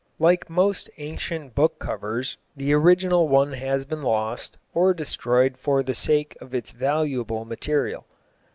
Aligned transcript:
Like 0.17 0.49
most 0.49 0.89
ancient 0.97 1.53
book 1.53 1.77
covers 1.77 2.39
the 2.57 2.73
original 2.73 3.27
one 3.27 3.53
has 3.53 3.85
been 3.85 4.01
lost, 4.01 4.57
or 4.73 4.95
destroyed 4.95 5.57
for 5.57 5.83
the 5.83 5.93
sake 5.93 6.35
of 6.41 6.55
its 6.55 6.71
valuable 6.71 7.45
material. 7.45 8.07